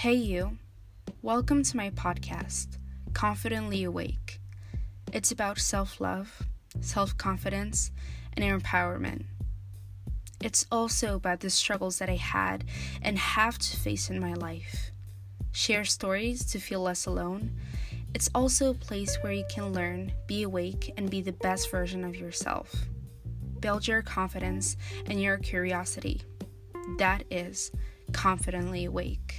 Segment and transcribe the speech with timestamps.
[0.00, 0.56] Hey, you.
[1.20, 2.78] Welcome to my podcast,
[3.12, 4.40] Confidently Awake.
[5.12, 6.40] It's about self love,
[6.80, 7.90] self confidence,
[8.32, 9.24] and empowerment.
[10.42, 12.64] It's also about the struggles that I had
[13.02, 14.90] and have to face in my life.
[15.52, 17.52] Share stories to feel less alone.
[18.14, 22.04] It's also a place where you can learn, be awake, and be the best version
[22.04, 22.74] of yourself.
[23.60, 26.22] Build your confidence and your curiosity.
[26.96, 27.70] That is
[28.14, 29.29] confidently awake.